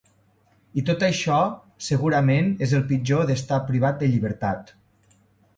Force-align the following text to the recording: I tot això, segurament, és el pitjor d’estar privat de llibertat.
I 0.81 0.83
tot 0.89 1.03
això, 1.07 1.35
segurament, 1.89 2.49
és 2.69 2.73
el 2.79 2.87
pitjor 2.93 3.29
d’estar 3.33 3.63
privat 3.71 4.01
de 4.03 4.11
llibertat. 4.15 4.77